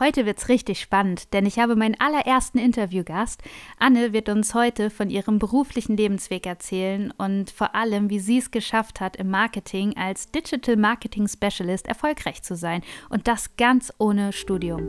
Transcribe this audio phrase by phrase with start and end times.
[0.00, 3.42] Heute wird's richtig spannend, denn ich habe meinen allerersten Interviewgast.
[3.78, 8.50] Anne wird uns heute von ihrem beruflichen Lebensweg erzählen und vor allem, wie sie es
[8.50, 14.32] geschafft hat, im Marketing als Digital Marketing Specialist erfolgreich zu sein und das ganz ohne
[14.32, 14.88] Studium.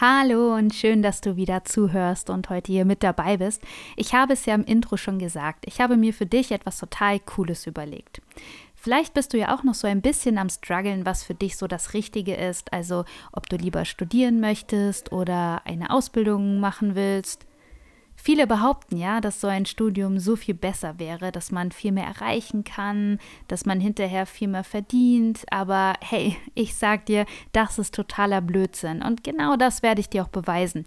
[0.00, 3.60] Hallo und schön, dass du wieder zuhörst und heute hier mit dabei bist.
[3.96, 7.18] Ich habe es ja im Intro schon gesagt, ich habe mir für dich etwas total
[7.18, 8.22] Cooles überlegt.
[8.76, 11.66] Vielleicht bist du ja auch noch so ein bisschen am struggeln, was für dich so
[11.66, 17.47] das Richtige ist, also ob du lieber studieren möchtest oder eine Ausbildung machen willst.
[18.20, 22.04] Viele behaupten ja, dass so ein Studium so viel besser wäre, dass man viel mehr
[22.06, 27.94] erreichen kann, dass man hinterher viel mehr verdient, aber hey, ich sag dir, das ist
[27.94, 30.84] totaler Blödsinn und genau das werde ich dir auch beweisen.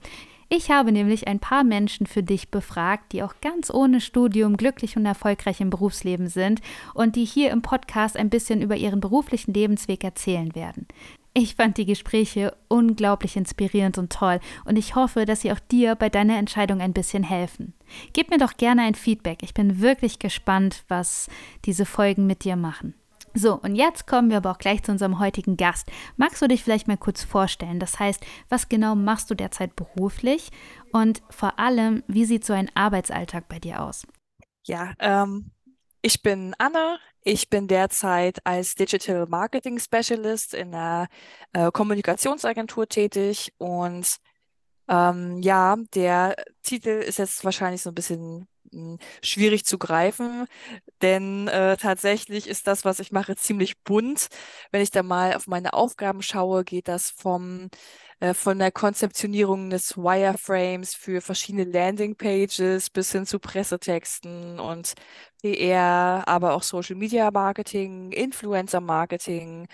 [0.53, 4.97] Ich habe nämlich ein paar Menschen für dich befragt, die auch ganz ohne Studium glücklich
[4.97, 6.59] und erfolgreich im Berufsleben sind
[6.93, 10.87] und die hier im Podcast ein bisschen über ihren beruflichen Lebensweg erzählen werden.
[11.33, 15.95] Ich fand die Gespräche unglaublich inspirierend und toll und ich hoffe, dass sie auch dir
[15.95, 17.73] bei deiner Entscheidung ein bisschen helfen.
[18.11, 19.41] Gib mir doch gerne ein Feedback.
[19.41, 21.29] Ich bin wirklich gespannt, was
[21.63, 22.95] diese Folgen mit dir machen.
[23.33, 25.89] So, und jetzt kommen wir aber auch gleich zu unserem heutigen Gast.
[26.17, 27.79] Magst du dich vielleicht mal kurz vorstellen?
[27.79, 30.51] Das heißt, was genau machst du derzeit beruflich
[30.91, 34.05] und vor allem, wie sieht so ein Arbeitsalltag bei dir aus?
[34.65, 35.51] Ja, ähm,
[36.01, 36.99] ich bin Anne.
[37.23, 41.07] Ich bin derzeit als Digital Marketing Specialist in einer
[41.53, 44.17] äh, Kommunikationsagentur tätig und
[44.87, 50.47] ähm, ja, der Titel ist jetzt wahrscheinlich so ein bisschen hm, schwierig zu greifen,
[51.01, 54.27] denn äh, tatsächlich ist das, was ich mache, ziemlich bunt.
[54.71, 57.69] Wenn ich da mal auf meine Aufgaben schaue, geht das vom
[58.21, 64.93] äh, von der Konzeptionierung des Wireframes für verschiedene Landingpages bis hin zu Pressetexten und
[65.41, 69.67] PR, aber auch Social Media Marketing, Influencer Marketing,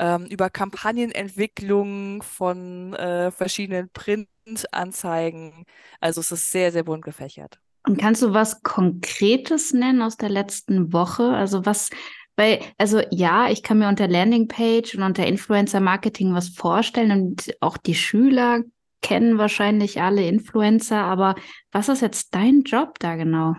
[0.00, 5.64] ähm, über Kampagnenentwicklung von äh, verschiedenen Printanzeigen.
[6.00, 7.60] Also es ist sehr, sehr bunt gefächert.
[7.86, 11.28] Und kannst du was Konkretes nennen aus der letzten Woche?
[11.28, 11.90] Also was,
[12.36, 17.54] weil, also ja, ich kann mir unter Landingpage und unter Influencer Marketing was vorstellen und
[17.60, 18.62] auch die Schüler
[19.02, 21.34] kennen wahrscheinlich alle Influencer, aber
[21.70, 23.54] was ist jetzt dein Job da genau?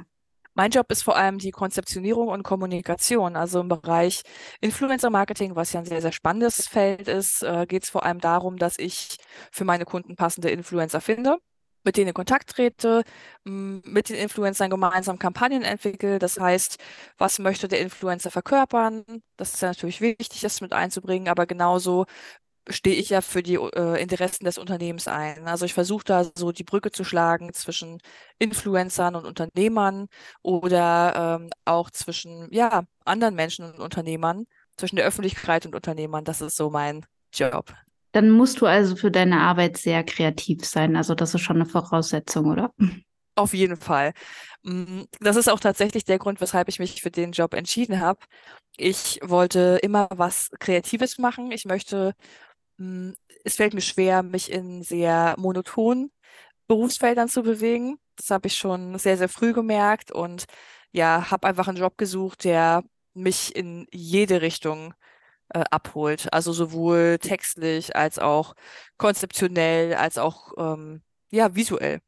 [0.56, 3.36] Mein Job ist vor allem die Konzeptionierung und Kommunikation.
[3.36, 4.24] Also im Bereich
[4.62, 8.20] Influencer Marketing, was ja ein sehr, sehr spannendes Feld ist, äh, geht es vor allem
[8.20, 9.18] darum, dass ich
[9.52, 11.38] für meine Kunden passende Influencer finde
[11.86, 13.04] mit denen in Kontakt trete,
[13.44, 16.20] mit den Influencern gemeinsam Kampagnen entwickle.
[16.20, 16.78] Das heißt,
[17.18, 19.04] was möchte der Influencer verkörpern?
[19.38, 22.06] Das ist ja natürlich wichtig, das mit einzubringen, aber genauso
[22.70, 25.48] stehe ich ja für die äh, Interessen des Unternehmens ein.
[25.48, 28.00] Also ich versuche da so die Brücke zu schlagen zwischen
[28.40, 30.08] Influencern und Unternehmern
[30.42, 34.46] oder ähm, auch zwischen ja, anderen Menschen und Unternehmern,
[34.78, 36.26] zwischen der Öffentlichkeit und Unternehmern.
[36.26, 37.74] Das ist so mein Job.
[38.16, 40.96] Dann musst du also für deine Arbeit sehr kreativ sein.
[40.96, 42.72] Also das ist schon eine Voraussetzung, oder?
[43.36, 44.14] Auf jeden Fall.
[44.64, 48.22] Mm, das ist auch tatsächlich der Grund, weshalb ich mich für den Job entschieden habe.
[48.78, 51.52] Ich wollte immer was Kreatives machen.
[51.52, 52.14] Ich möchte,
[52.78, 53.12] mm,
[53.44, 56.10] es fällt mir schwer, mich in sehr monotonen
[56.68, 57.98] Berufsfeldern zu bewegen.
[58.16, 60.46] Das habe ich schon sehr, sehr früh gemerkt und
[60.94, 62.82] ja, habe einfach einen Job gesucht, der
[63.14, 64.94] mich in jede Richtung
[65.50, 66.32] äh, abholt.
[66.34, 68.56] Also sowohl textlich als auch
[68.98, 71.02] konzeptionell, als auch ähm,
[71.32, 72.02] ja, visuell.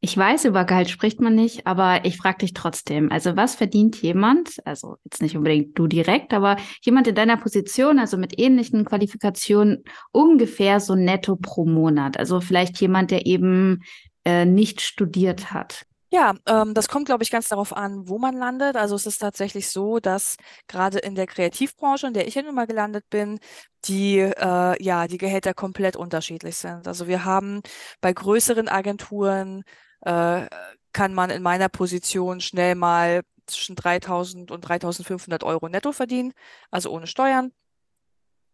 [0.00, 3.10] Ich weiß, über Gehalt spricht man nicht, aber ich frage dich trotzdem.
[3.10, 7.98] Also was verdient jemand, also jetzt nicht unbedingt du direkt, aber jemand in deiner Position,
[7.98, 12.18] also mit ähnlichen Qualifikationen, ungefähr so netto pro Monat?
[12.18, 13.82] Also vielleicht jemand, der eben
[14.24, 15.86] äh, nicht studiert hat.
[16.14, 18.76] Ja, ähm, das kommt, glaube ich, ganz darauf an, wo man landet.
[18.76, 20.36] Also es ist tatsächlich so, dass
[20.68, 23.40] gerade in der Kreativbranche, in der ich ja nun mal gelandet bin,
[23.86, 26.86] die, äh, ja, die Gehälter komplett unterschiedlich sind.
[26.86, 27.62] Also wir haben
[28.00, 29.64] bei größeren Agenturen,
[30.02, 30.46] äh,
[30.92, 36.32] kann man in meiner Position schnell mal zwischen 3000 und 3500 Euro netto verdienen,
[36.70, 37.50] also ohne Steuern.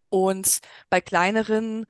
[0.09, 0.59] Und
[0.89, 1.87] bei kleineren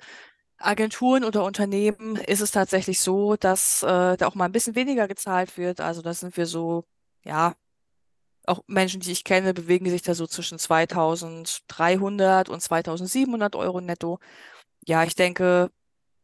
[0.60, 5.08] Agenturen oder Unternehmen ist es tatsächlich so, dass äh, da auch mal ein bisschen weniger
[5.08, 5.80] gezahlt wird.
[5.80, 6.84] Also da sind wir so,
[7.24, 7.54] ja,
[8.46, 14.18] auch Menschen, die ich kenne, bewegen sich da so zwischen 2300 und 2700 Euro netto.
[14.86, 15.70] Ja, ich denke,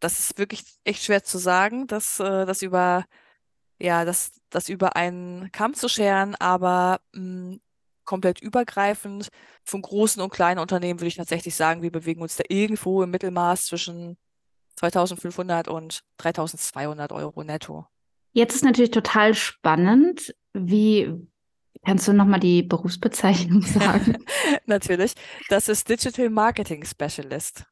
[0.01, 3.07] das ist wirklich echt schwer zu sagen, dass äh, das über,
[3.79, 7.21] ja, das, das über einen Kamm zu scheren, aber mh,
[7.55, 7.61] hm,
[8.05, 9.29] komplett übergreifend.
[9.65, 13.11] Von großen und kleinen Unternehmen würde ich tatsächlich sagen, wir bewegen uns da irgendwo im
[13.11, 14.17] Mittelmaß zwischen
[14.77, 17.87] 2500 und 3200 Euro netto.
[18.33, 21.27] Jetzt ist natürlich total spannend, wie
[21.87, 24.17] Kannst du nochmal die Berufsbezeichnung sagen?
[24.67, 25.13] Natürlich.
[25.49, 27.65] Das ist Digital Marketing Specialist.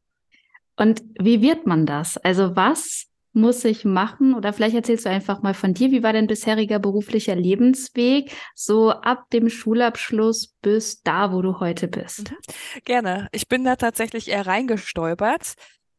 [0.77, 2.17] Und wie wird man das?
[2.19, 4.35] Also was muss ich machen?
[4.35, 8.93] Oder vielleicht erzählst du einfach mal von dir, wie war dein bisheriger beruflicher Lebensweg, so
[8.93, 12.31] ab dem Schulabschluss bis da, wo du heute bist?
[12.31, 12.37] Mhm.
[12.85, 13.29] Gerne.
[13.33, 15.55] Ich bin da tatsächlich eher reingestolpert.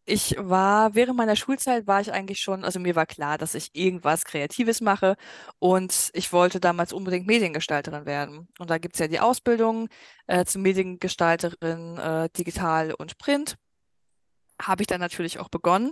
[0.07, 3.71] Ich war, während meiner Schulzeit war ich eigentlich schon, also mir war klar, dass ich
[3.73, 5.15] irgendwas Kreatives mache
[5.57, 8.47] und ich wollte damals unbedingt Mediengestalterin werden.
[8.59, 9.89] Und da gibt es ja die Ausbildung
[10.27, 13.57] äh, zur Mediengestalterin äh, digital und print.
[14.61, 15.91] Habe ich dann natürlich auch begonnen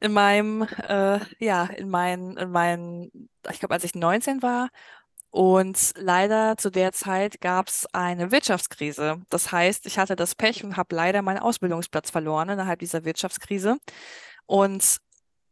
[0.00, 4.68] in meinem, äh, ja, in meinen, in meinen, ich glaube, als ich 19 war.
[5.30, 9.20] Und leider zu der Zeit gab es eine Wirtschaftskrise.
[9.28, 13.76] Das heißt, ich hatte das Pech und habe leider meinen Ausbildungsplatz verloren innerhalb dieser Wirtschaftskrise.
[14.46, 14.98] Und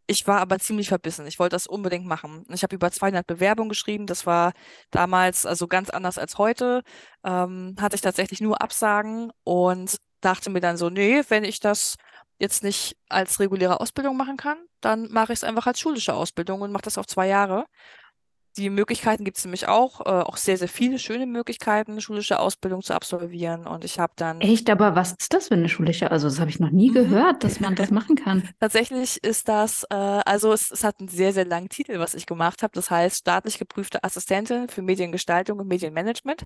[0.06, 1.26] ich war aber ziemlich verbissen.
[1.26, 2.44] Ich wollte das unbedingt machen.
[2.52, 4.06] Ich habe über 200 Bewerbungen geschrieben.
[4.06, 4.52] Das war
[4.90, 6.82] damals also ganz anders als heute.
[7.24, 11.96] Ähm, hatte ich tatsächlich nur Absagen und dachte mir dann so, nee, wenn ich das
[12.38, 16.60] jetzt nicht als reguläre Ausbildung machen kann, dann mache ich es einfach als schulische Ausbildung
[16.60, 17.66] und mache das auf zwei Jahre.
[18.56, 22.82] Die Möglichkeiten gibt es nämlich auch, äh, auch sehr, sehr viele schöne Möglichkeiten, schulische Ausbildung
[22.82, 23.66] zu absolvieren.
[23.66, 24.40] Und ich habe dann.
[24.40, 26.10] Echt, aber was ist das für eine schulische?
[26.10, 26.94] Also, das habe ich noch nie mhm.
[26.94, 28.48] gehört, dass man das machen kann.
[28.60, 32.24] Tatsächlich ist das, äh, also es, es hat einen sehr, sehr langen Titel, was ich
[32.24, 32.72] gemacht habe.
[32.74, 36.44] Das heißt, staatlich geprüfte Assistentin für Mediengestaltung und Medienmanagement.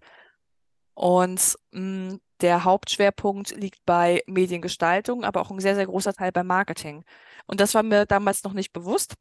[0.95, 1.81] Und mh,
[2.15, 7.05] mm, der Hauptschwerpunkt liegt bei Mediengestaltung, aber auch ein sehr, sehr großer Teil bei Marketing.
[7.47, 9.15] Und das war mir damals noch nicht bewusst.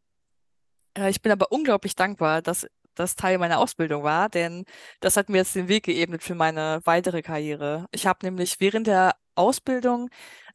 [0.98, 2.68] Äh, ich bin aber unglaublich dankbar, dass
[3.00, 4.66] das Teil meiner Ausbildung war, denn
[5.00, 7.88] das hat mir jetzt den Weg geebnet für meine weitere Karriere.
[7.92, 10.10] Ich habe nämlich während der Ausbildung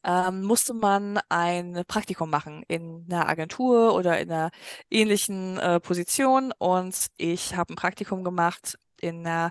[0.05, 4.50] ähm, musste man ein Praktikum machen in einer Agentur oder in einer
[4.91, 9.50] ähnlichen äh, Position und ich habe ein Praktikum gemacht in einer,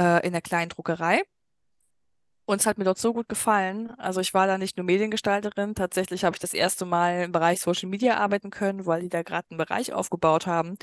[0.00, 1.22] äh, in einer kleinen Druckerei.
[2.46, 3.90] Und es hat mir dort so gut gefallen.
[3.98, 7.60] Also ich war da nicht nur Mediengestalterin, tatsächlich habe ich das erste Mal im Bereich
[7.60, 10.78] Social Media arbeiten können, weil die da gerade einen Bereich aufgebaut haben.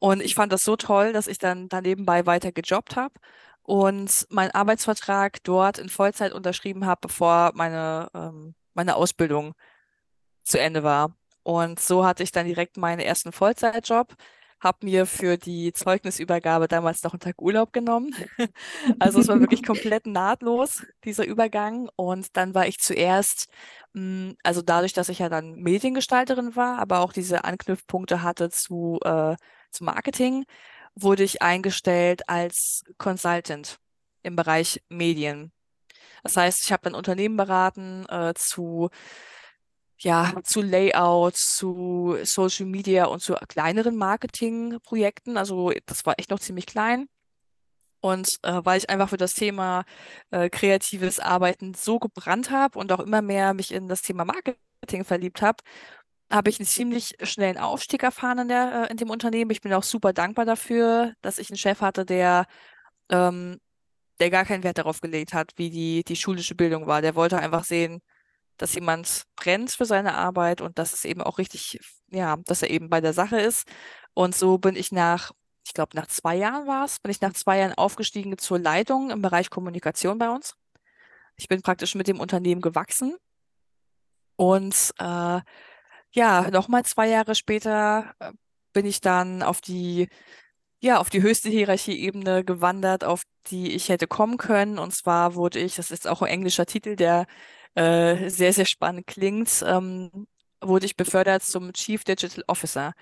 [0.00, 3.14] Und ich fand das so toll, dass ich dann da nebenbei weiter gejobbt habe
[3.62, 9.54] und meinen Arbeitsvertrag dort in Vollzeit unterschrieben habe, bevor meine, ähm, meine Ausbildung
[10.42, 11.16] zu Ende war.
[11.44, 14.16] Und so hatte ich dann direkt meinen ersten Vollzeitjob
[14.60, 18.14] habe mir für die Zeugnisübergabe damals noch einen Tag Urlaub genommen.
[18.98, 21.88] Also es war wirklich komplett nahtlos, dieser Übergang.
[21.96, 23.48] Und dann war ich zuerst,
[23.94, 28.98] hm, also dadurch, dass ich ja dann Mediengestalterin war, aber auch diese Anknüpfpunkte hatte zu,
[29.04, 29.36] äh,
[29.70, 30.44] zu Marketing,
[30.94, 33.78] wurde ich eingestellt als Consultant
[34.22, 35.52] im Bereich Medien.
[36.22, 38.90] Das heißt, ich habe dann Unternehmen beraten äh, zu
[40.02, 45.36] ja, zu Layout, zu Social Media und zu kleineren Marketingprojekten.
[45.36, 47.08] Also das war echt noch ziemlich klein.
[48.00, 49.84] Und äh, weil ich einfach für das Thema
[50.30, 55.04] äh, kreatives Arbeiten so gebrannt habe und auch immer mehr mich in das Thema Marketing
[55.04, 55.62] verliebt habe,
[56.30, 59.50] habe ich einen ziemlich schnellen Aufstieg erfahren in, der, äh, in dem Unternehmen.
[59.50, 62.46] Ich bin auch super dankbar dafür, dass ich einen Chef hatte, der,
[63.10, 63.58] ähm,
[64.20, 67.02] der gar keinen Wert darauf gelegt hat, wie die, die schulische Bildung war.
[67.02, 68.00] Der wollte einfach sehen,
[68.58, 71.80] dass jemand brennt für seine Arbeit und dass es eben auch richtig,
[72.10, 73.66] ja, dass er eben bei der Sache ist.
[74.14, 75.32] Und so bin ich nach,
[75.66, 79.10] ich glaube, nach zwei Jahren war es, bin ich nach zwei Jahren aufgestiegen zur Leitung
[79.10, 80.54] im Bereich Kommunikation bei uns.
[81.36, 83.16] Ich bin praktisch mit dem Unternehmen gewachsen.
[84.36, 85.40] Und äh,
[86.12, 88.32] ja, nochmal zwei Jahre später äh,
[88.72, 90.08] bin ich dann auf die,
[90.80, 94.78] ja, auf die höchste Hierarchieebene gewandert, auf die ich hätte kommen können.
[94.78, 97.26] Und zwar wurde ich, das ist auch ein englischer Titel, der
[97.74, 100.26] äh, sehr, sehr spannend klingt, ähm,
[100.60, 102.94] wurde ich befördert zum Chief Digital Officer.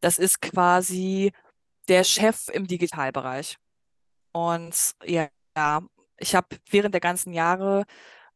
[0.00, 1.32] Das ist quasi
[1.88, 3.56] der Chef im Digitalbereich.
[4.32, 5.28] Und ja,
[6.18, 7.84] ich habe während der ganzen Jahre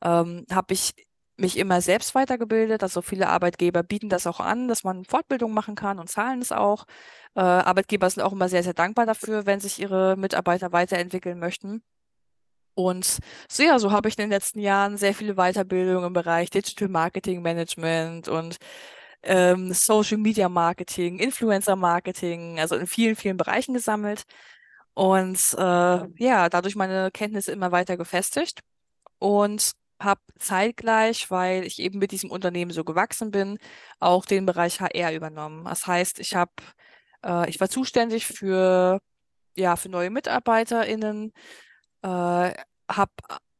[0.03, 0.93] ähm, habe ich
[1.41, 2.83] mich immer selbst weitergebildet.
[2.83, 6.53] Also viele Arbeitgeber bieten das auch an, dass man Fortbildung machen kann und zahlen es
[6.53, 6.85] auch.
[7.35, 11.83] Äh, Arbeitgeber sind auch immer sehr, sehr dankbar dafür, wenn sich ihre Mitarbeiter weiterentwickeln möchten.
[12.75, 13.19] Und
[13.49, 16.89] so ja, so habe ich in den letzten Jahren sehr viele Weiterbildungen im Bereich Digital
[16.89, 18.57] Marketing Management und
[19.23, 24.25] ähm, Social Media Marketing, Influencer Marketing, also in vielen, vielen Bereichen gesammelt.
[24.95, 28.61] Und äh, ja, dadurch meine Kenntnisse immer weiter gefestigt
[29.19, 33.59] und habe zeitgleich, weil ich eben mit diesem Unternehmen so gewachsen bin,
[34.01, 35.65] auch den Bereich HR übernommen.
[35.65, 36.53] Das heißt, ich habe,
[37.25, 39.01] äh, ich war zuständig für
[39.57, 41.33] ja für neue MitarbeiterInnen,
[42.03, 42.09] äh,
[42.89, 43.11] hab,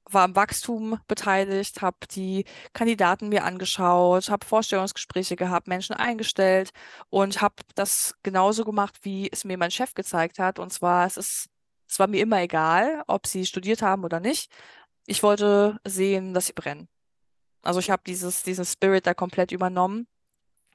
[0.05, 6.71] war am Wachstum beteiligt, habe die Kandidaten mir angeschaut, habe Vorstellungsgespräche gehabt, Menschen eingestellt
[7.11, 10.59] und habe das genauso gemacht, wie es mir mein Chef gezeigt hat.
[10.59, 11.49] Und zwar, es ist
[11.89, 14.51] Es war mir immer egal, ob sie studiert haben oder nicht.
[15.11, 16.89] Ich wollte sehen, dass sie brennen.
[17.63, 20.07] Also ich habe dieses, diesen Spirit da komplett übernommen.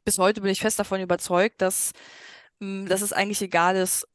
[0.04, 1.94] Bis heute bin ich fest davon überzeugt, dass,
[2.60, 4.06] mh, dass es eigentlich egal ist,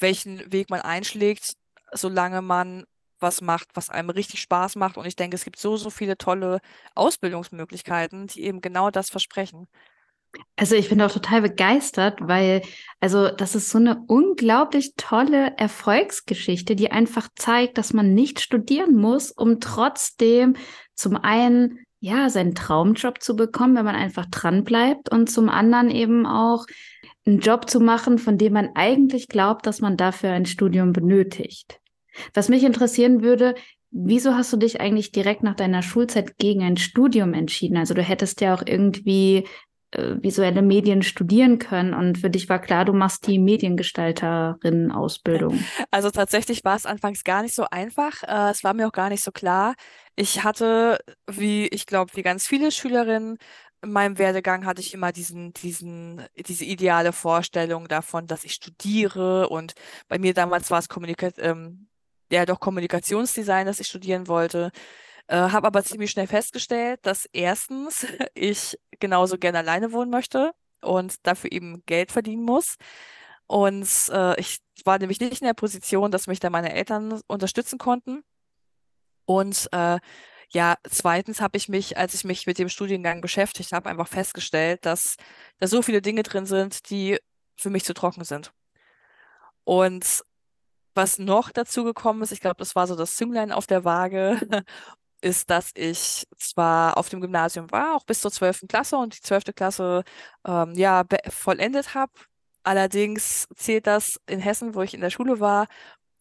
[0.00, 1.52] welchen Weg man einschlägt,
[1.92, 2.86] solange man
[3.20, 4.96] was macht, was einem richtig Spaß macht.
[4.96, 6.60] Und ich denke, es gibt so, so viele tolle
[6.94, 9.68] Ausbildungsmöglichkeiten, die eben genau das versprechen.
[10.56, 12.62] Also ich bin auch total begeistert, weil
[13.00, 18.94] also das ist so eine unglaublich tolle Erfolgsgeschichte, die einfach zeigt, dass man nicht studieren
[18.94, 20.56] muss, um trotzdem
[20.94, 25.90] zum einen ja seinen Traumjob zu bekommen, wenn man einfach dran bleibt und zum anderen
[25.90, 26.66] eben auch
[27.24, 31.78] einen Job zu machen, von dem man eigentlich glaubt, dass man dafür ein Studium benötigt.
[32.34, 33.54] Was mich interessieren würde,
[33.90, 37.76] wieso hast du dich eigentlich direkt nach deiner Schulzeit gegen ein Studium entschieden?
[37.76, 39.46] Also du hättest ja auch irgendwie
[39.92, 45.64] äh, visuelle Medien studieren können und für dich war klar, du machst die Mediengestalterin-Ausbildung.
[45.90, 48.22] Also tatsächlich war es anfangs gar nicht so einfach.
[48.22, 49.74] Äh, es war mir auch gar nicht so klar.
[50.16, 50.98] Ich hatte,
[51.30, 53.38] wie ich glaube, wie ganz viele Schülerinnen,
[53.82, 59.48] in meinem Werdegang hatte ich immer diesen, diesen, diese ideale Vorstellung davon, dass ich studiere
[59.48, 59.74] und
[60.08, 61.88] bei mir damals war es Kommunika ähm,
[62.30, 64.70] ja doch Kommunikationsdesign, das ich studieren wollte.
[65.32, 71.26] Äh, habe aber ziemlich schnell festgestellt, dass erstens ich genauso gerne alleine wohnen möchte und
[71.26, 72.76] dafür eben Geld verdienen muss.
[73.46, 77.78] Und äh, ich war nämlich nicht in der Position, dass mich da meine Eltern unterstützen
[77.78, 78.22] konnten.
[79.24, 80.00] Und äh,
[80.50, 84.84] ja, zweitens habe ich mich, als ich mich mit dem Studiengang beschäftigt habe, einfach festgestellt,
[84.84, 85.16] dass
[85.60, 87.18] da so viele Dinge drin sind, die
[87.56, 88.52] für mich zu trocken sind.
[89.64, 90.24] Und
[90.94, 94.38] was noch dazu gekommen ist, ich glaube, das war so das Zünglein auf der Waage,
[95.22, 98.68] ist, dass ich zwar auf dem Gymnasium war, auch bis zur 12.
[98.68, 99.54] Klasse und die 12.
[99.54, 100.04] Klasse
[100.46, 102.12] ähm, ja vollendet habe.
[102.64, 105.66] Allerdings zählt das in Hessen, wo ich in der Schule war,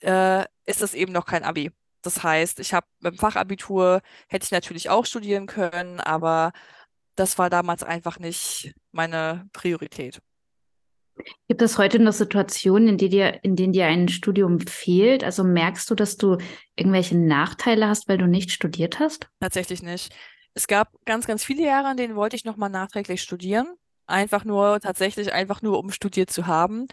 [0.01, 1.71] äh, ist das eben noch kein Abi.
[2.01, 6.51] Das heißt, ich habe mit dem Fachabitur hätte ich natürlich auch studieren können, aber
[7.15, 10.21] das war damals einfach nicht meine Priorität.
[11.47, 15.23] Gibt es heute noch Situationen, in, die dir, in denen dir ein Studium fehlt?
[15.23, 16.37] Also merkst du, dass du
[16.75, 19.29] irgendwelche Nachteile hast, weil du nicht studiert hast?
[19.39, 20.13] Tatsächlich nicht.
[20.53, 23.67] Es gab ganz, ganz viele Jahre, in denen wollte ich nochmal nachträglich studieren.
[24.07, 26.87] Einfach nur, tatsächlich einfach nur, um studiert zu haben.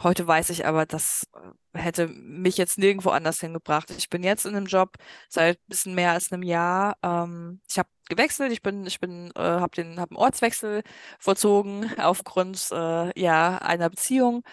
[0.00, 1.26] Heute weiß ich aber, das
[1.74, 3.90] äh, hätte mich jetzt nirgendwo anders hingebracht.
[3.90, 4.96] Ich bin jetzt in einem Job
[5.28, 6.96] seit ein bisschen mehr als einem Jahr.
[7.02, 10.82] Ähm, ich habe gewechselt, ich bin, ich bin, äh, habe den, habe einen Ortswechsel
[11.18, 14.44] vollzogen aufgrund äh, ja einer Beziehung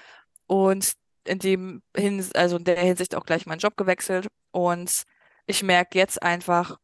[0.48, 0.94] und
[1.26, 4.28] in dem hin, also in der Hinsicht auch gleich meinen Job gewechselt.
[4.52, 5.04] Und
[5.48, 6.78] ich merke jetzt einfach,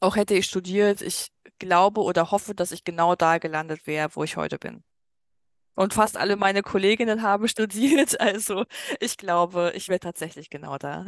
[0.00, 1.28] auch hätte ich studiert, ich
[1.58, 4.84] glaube oder hoffe, dass ich genau da gelandet wäre, wo ich heute bin.
[5.74, 8.20] Und fast alle meine Kolleginnen haben studiert.
[8.20, 8.64] Also
[9.00, 11.06] ich glaube, ich wäre tatsächlich genau da.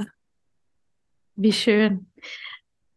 [1.37, 2.11] Wie schön.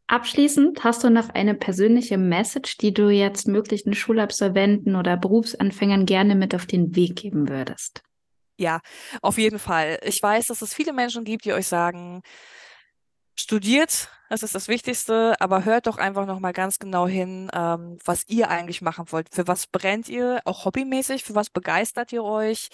[0.08, 6.36] Abschließend hast du noch eine persönliche Message, die du jetzt möglichen Schulabsolventen oder Berufsanfängern gerne
[6.36, 8.04] mit auf den Weg geben würdest.
[8.58, 8.80] Ja,
[9.22, 10.00] auf jeden Fall.
[10.04, 12.22] Ich weiß, dass es viele Menschen gibt, die euch sagen,
[13.36, 18.28] studiert, das ist das Wichtigste, aber hört doch einfach nochmal ganz genau hin, ähm, was
[18.28, 19.28] ihr eigentlich machen wollt.
[19.34, 22.70] Für was brennt ihr, auch hobbymäßig, für was begeistert ihr euch?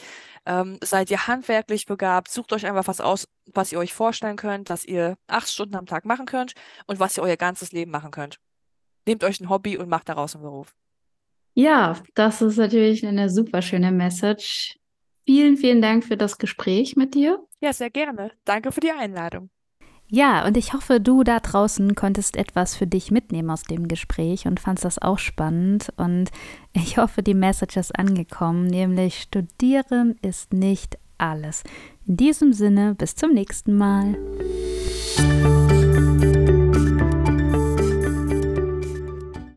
[0.46, 2.30] Ähm, seid ihr handwerklich begabt?
[2.32, 5.86] Sucht euch einfach was aus, was ihr euch vorstellen könnt, dass ihr acht Stunden am
[5.86, 6.54] Tag machen könnt
[6.88, 8.40] und was ihr euer ganzes Leben machen könnt.
[9.06, 10.74] Nehmt euch ein Hobby und macht daraus einen Beruf.
[11.54, 14.80] Ja, das ist natürlich eine super schöne Message.
[15.26, 17.40] Vielen, vielen Dank für das Gespräch mit dir.
[17.62, 18.32] Ja, sehr gerne.
[18.44, 19.50] Danke für die Einladung.
[20.16, 24.46] Ja, und ich hoffe, du da draußen konntest etwas für dich mitnehmen aus dem Gespräch
[24.46, 25.92] und fandst das auch spannend.
[25.98, 26.30] Und
[26.72, 31.64] ich hoffe, die Message ist angekommen, nämlich studieren ist nicht alles.
[32.06, 34.16] In diesem Sinne, bis zum nächsten Mal.